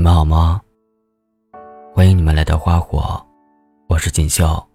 [0.00, 0.62] 你们好吗？
[1.92, 3.22] 欢迎你们来到花火，
[3.86, 4.66] 我是锦绣。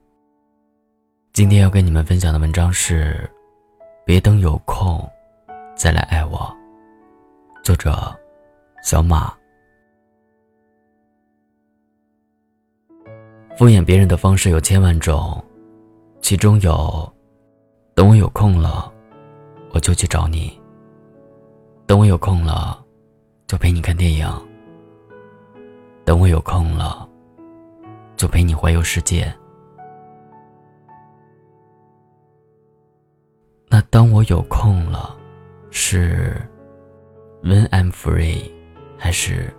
[1.34, 3.28] 今天要跟你们分享的文章是：
[4.06, 5.04] 别等有空
[5.76, 6.56] 再来爱我。
[7.64, 8.16] 作者：
[8.84, 9.34] 小马。
[13.58, 15.44] 敷衍别人的方式有千万种，
[16.22, 17.12] 其中有：
[17.96, 18.94] 等我有空了，
[19.72, 20.52] 我就去找你；
[21.88, 22.80] 等我有空了，
[23.48, 24.28] 就陪你看电影；
[26.06, 27.10] 等我有空了，
[28.16, 29.34] 就陪你环游世界。
[33.68, 35.18] 那当我有空了，
[35.72, 36.40] 是
[37.42, 38.52] when I'm free，
[38.98, 39.52] 还是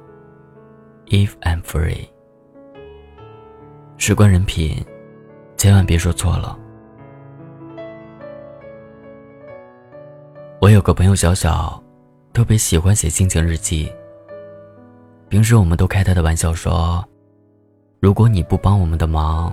[1.06, 2.08] if I'm free？
[3.98, 4.86] 事关人品，
[5.56, 6.56] 千万别说错了。
[10.60, 11.82] 我有个朋友小小，
[12.32, 13.92] 特别喜欢写心情日记。
[15.28, 17.04] 平时我们都开他的玩笑说
[18.00, 19.52] ：“如果你不帮我们的忙，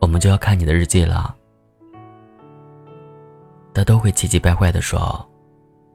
[0.00, 1.36] 我们就要看你的日记了。”
[3.74, 5.28] 他都会气急败坏的说：“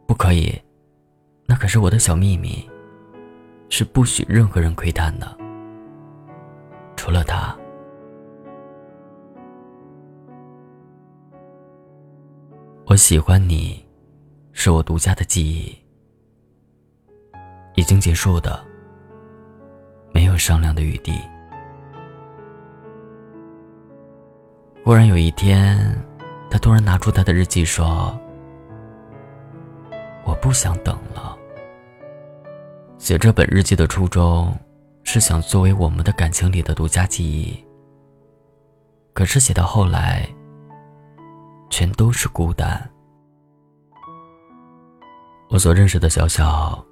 [0.05, 0.53] 不可以，
[1.45, 2.69] 那可是我的小秘密，
[3.69, 5.37] 是不许任何人窥探的。”
[6.97, 7.55] 除了他，
[12.87, 13.85] 我喜欢你，
[14.53, 15.77] 是我独家的记忆，
[17.75, 18.65] 已经结束的，
[20.35, 21.13] 有商量的余地。
[24.83, 25.79] 忽然有一天，
[26.51, 28.19] 他突然拿出他的日记说
[30.27, 31.37] ：“我不想等了。”
[32.99, 34.53] 写这本日记的初衷。
[35.07, 37.63] 是想作为我们的感情里的独家记忆。
[39.13, 40.27] 可是写到后来，
[41.69, 42.89] 全都是孤单。
[45.49, 46.83] 我所认识的小小，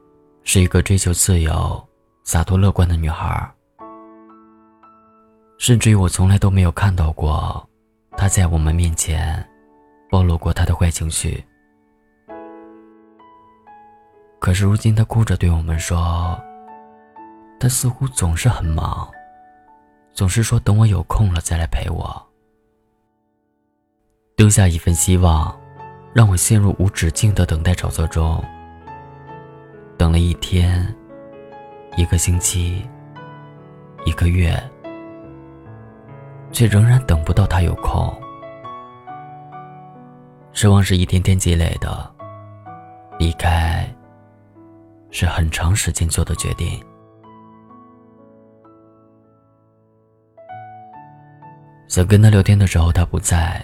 [0.44, 1.83] 是一个追求自由、
[2.23, 3.49] 洒脱乐观的女孩。
[5.57, 7.67] 甚至于我从来都没有看到过，
[8.17, 9.47] 她在我们面前，
[10.09, 11.44] 暴露过她的坏情绪。
[14.39, 16.39] 可是如今，她哭着对我们说。
[17.59, 19.09] 他似乎总是很忙，
[20.11, 22.22] 总是说等我有空了再来陪我。
[24.35, 25.57] 丢下一份希望，
[26.13, 28.44] 让我陷入无止境的等待沼泽中。
[29.97, 30.94] 等了一天，
[31.95, 32.83] 一个星期，
[34.03, 34.59] 一个月，
[36.51, 38.11] 却仍然等不到他有空。
[40.53, 42.11] 失望是一天天积累的，
[43.19, 43.87] 离开
[45.11, 46.83] 是很长时间做的决定。
[51.87, 53.61] 想跟他聊天的时候，他不在；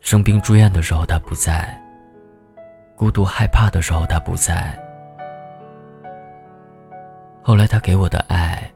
[0.00, 1.78] 生病住院的时候，他不在；
[2.96, 4.85] 孤独害怕的时候，他不在。
[7.46, 8.68] 后来，他给我的爱，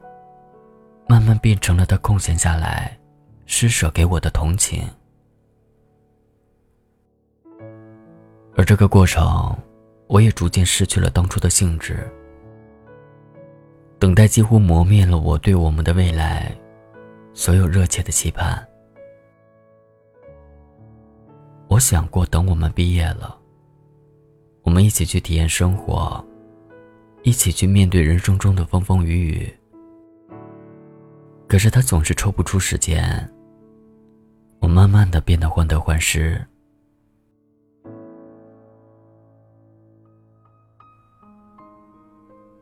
[1.05, 2.97] 慢慢变成了他空闲下来
[3.45, 4.81] 施舍给我的同情。
[8.55, 9.53] 而这个过程，
[10.07, 12.09] 我也逐渐失去了当初的兴致。
[13.99, 16.49] 等待几乎磨灭了我对我们的未来。
[17.33, 18.65] 所有热切的期盼，
[21.67, 23.37] 我想过，等我们毕业了，
[24.61, 26.25] 我们一起去体验生活，
[27.23, 29.53] 一起去面对人生中的风风雨雨。
[31.47, 33.29] 可是他总是抽不出时间，
[34.59, 36.39] 我慢慢的变得患得患失。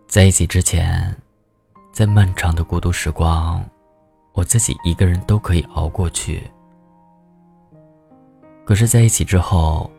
[0.08, 1.16] 在一起之前，
[1.92, 3.64] 在漫长的孤独时光。
[4.34, 6.50] 我自己一个人都可以熬过去，
[8.64, 9.92] 可是在一起之后，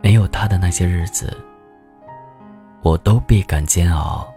[0.00, 1.36] 没有他的那些日子，
[2.84, 4.30] 我都倍感煎熬。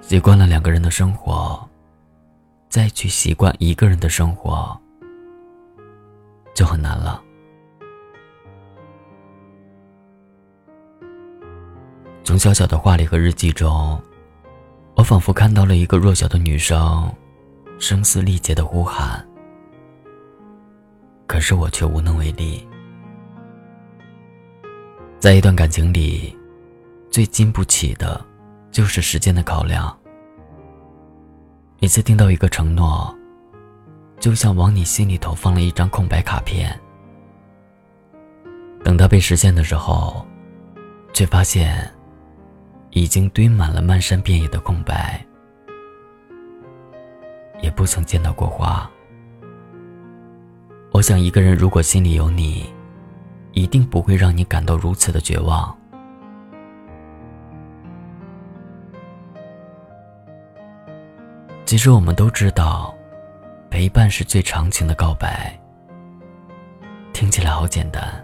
[0.00, 1.62] 习惯了两个人的生活，
[2.70, 4.74] 再去习惯一个人的生活，
[6.54, 7.22] 就很难了。
[12.24, 14.02] 从小小的话里和日记中。
[14.94, 17.14] 我仿佛看到了一个弱小的女生，
[17.78, 19.22] 声嘶力竭的呼喊，
[21.26, 22.66] 可是我却无能为力。
[25.26, 26.32] 在一段感情里，
[27.10, 28.24] 最经不起的，
[28.70, 29.92] 就是时间的考量。
[31.80, 33.12] 每次听到一个承诺，
[34.20, 36.80] 就像往你心里头放了一张空白卡片，
[38.84, 40.24] 等它被实现的时候，
[41.12, 41.92] 却发现。
[42.92, 45.26] 已经堆满了漫山遍野的空白，
[47.60, 48.88] 也不曾见到过花。
[50.92, 52.72] 我想，一个人如果心里有你，
[53.56, 55.74] 一定不会让你感到如此的绝望。
[61.64, 62.94] 其实我们都知道
[63.70, 65.58] 陪伴是最长情的告白
[67.14, 68.22] 听起来好简单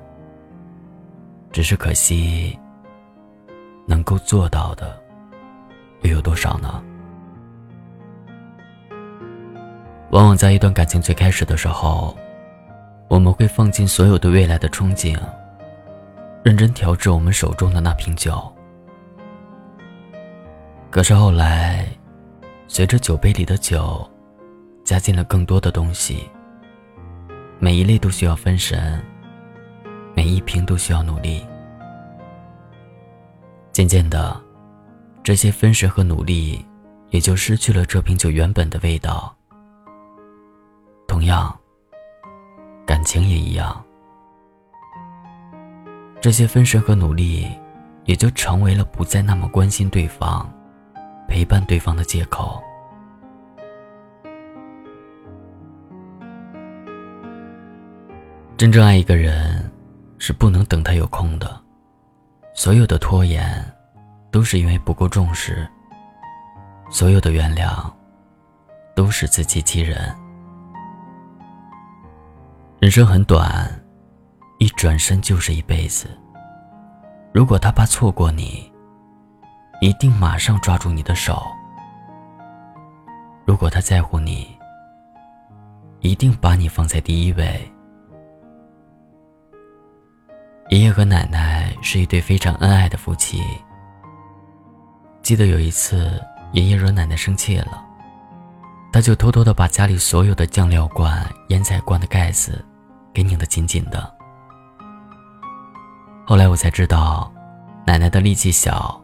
[1.51, 2.57] 只是可惜
[3.87, 5.01] 能够做到的
[6.03, 6.83] 又有多少呢？
[10.11, 12.15] 往往在一段感情最开始的时候
[13.13, 15.15] 我们会放进所有对未来的憧憬，
[16.43, 18.51] 认真调制我们手中的那瓶酒。
[20.89, 21.87] 可是后来，
[22.69, 24.11] 随着酒杯里的酒
[24.83, 26.27] 加进了更多的东西，
[27.59, 29.05] 每一类都需要分神，
[30.17, 31.47] 每一瓶都需要努力。
[33.73, 34.41] 渐渐的，
[35.23, 36.65] 这些分神和努力
[37.11, 39.37] 也就失去了这瓶酒原本的味道。
[41.07, 41.55] 同样，
[42.93, 43.83] 感情也一样，
[46.21, 47.51] 这些分神和努力
[48.05, 50.47] 也就成为了不再那么关心对方。
[51.27, 52.63] 陪伴对方的借口。
[58.59, 59.73] 真正爱一个人，
[60.19, 61.59] 是不能等他有空的。
[62.53, 63.65] 所有的拖延，
[64.31, 65.67] 都是因为不够重视。
[66.91, 67.91] 所有的原谅，
[68.95, 70.15] 都是自欺欺人。
[72.83, 73.71] 人生很短，
[74.59, 76.09] 一转身就是一辈子。
[77.33, 78.69] 如果他怕错过你，
[79.81, 81.41] 一定马上抓住你的手。
[83.45, 84.49] 如果他在乎你，
[86.01, 87.73] 一定把你放在第一位。
[90.71, 93.41] 爷爷和奶奶是一对非常恩爱的夫妻。
[95.23, 96.21] 记得有一次，
[96.51, 97.81] 爷爷惹奶奶生气了，
[98.93, 102.61] 他就偷偷的把家里所有的酱料罐、腌菜罐的盖子
[103.13, 104.13] 给拧得紧紧的。
[106.27, 107.33] 后来我才知道，
[107.87, 108.99] 奶奶的力气小。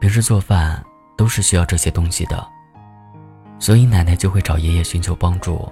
[0.00, 0.82] 平时做饭
[1.14, 2.48] 都是需要这些东西的，
[3.58, 5.70] 所以奶奶就会找爷爷寻求帮助。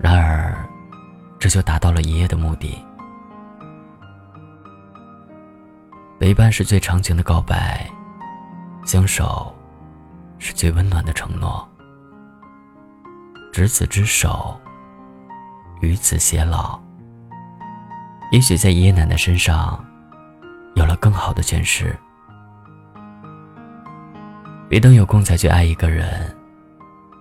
[0.00, 0.68] 然而，
[1.38, 2.84] 这就达到了爷爷的目的。
[6.18, 7.88] 陪伴是最长情的告白，
[8.84, 9.54] 相守
[10.38, 11.68] 是最温暖的承诺。
[13.52, 14.60] 执子之手，
[15.84, 16.78] 与子偕老。
[18.30, 19.84] 也许在爷爷奶奶身上，
[20.74, 21.96] 有了更好的诠释。
[24.68, 26.34] 别等有空才去爱一个人，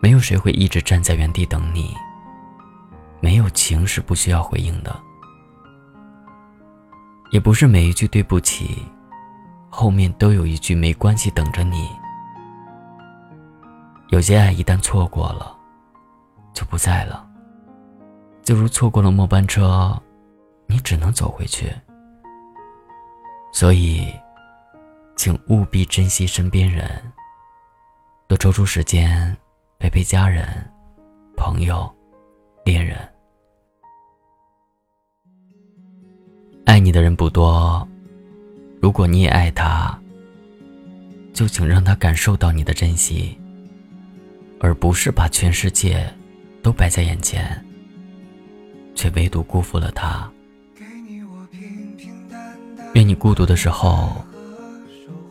[0.01, 1.95] 没有谁会一直站在原地等你。
[3.19, 5.00] 没有情是不需要回应的，
[7.31, 8.86] 也不是每一句对不起，
[9.69, 11.89] 后面都有一句没关系等着你。
[14.10, 15.56] 有些爱一旦错过了，
[16.54, 17.25] 就不在了。
[18.43, 19.97] 就如错过了末班车，
[20.67, 21.73] 你只能走回去。
[23.53, 24.13] 所以，
[25.15, 27.01] 请务必珍惜身边人。
[28.27, 29.35] 多抽出时间
[29.79, 30.47] 陪陪家人、
[31.37, 31.89] 朋友、
[32.65, 32.97] 恋人。
[36.65, 37.87] 爱你的人不多，
[38.81, 39.97] 如果你也爱他，
[41.31, 43.37] 就请让他感受到你的珍惜，
[44.59, 46.11] 而不是把全世界
[46.63, 47.63] 都摆在眼前，
[49.03, 50.31] 却唯独辜负了他。
[52.94, 54.23] 愿你孤独的时候，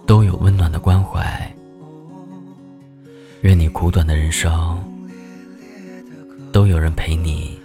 [0.05, 1.50] 都有温暖的关怀。
[3.41, 4.79] 愿你苦短的人生，
[6.52, 7.59] 都有人陪你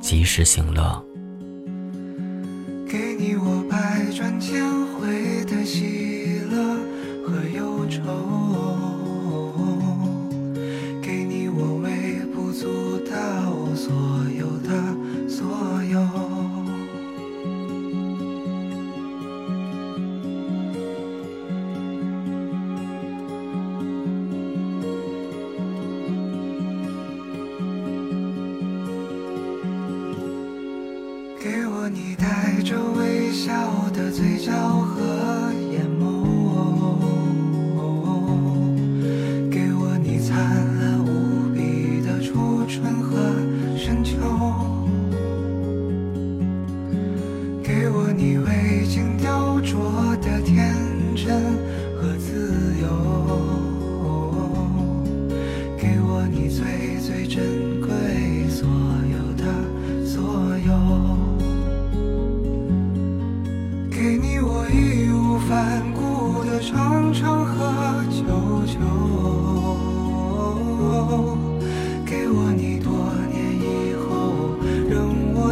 [0.00, 1.04] 及时行乐。
[32.64, 33.52] 着微笑
[33.92, 34.83] 的嘴角。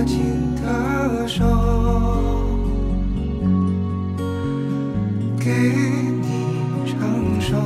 [0.02, 0.18] 握紧
[0.56, 1.44] 的手，
[5.38, 5.52] 给
[6.20, 7.56] 你成熟，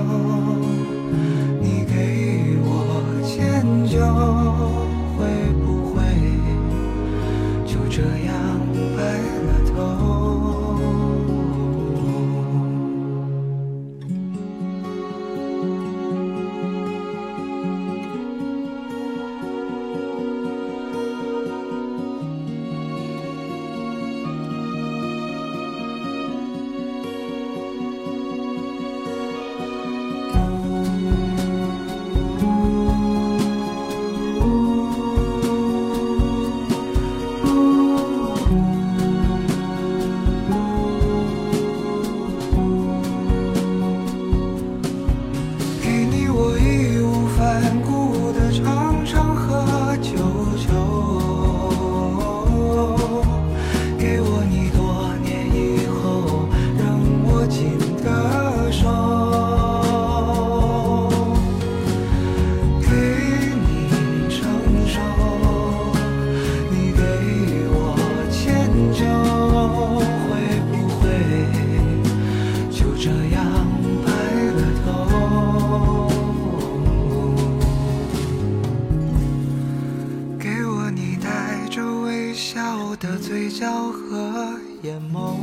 [83.59, 85.35] 笑和眼眸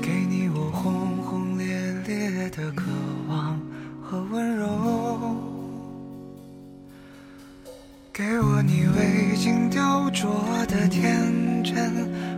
[0.00, 1.66] 给你，我轰轰烈
[2.06, 2.84] 烈的渴
[3.28, 3.60] 望
[4.00, 4.64] 和温柔，
[8.12, 12.31] 给我你未经雕琢的天真。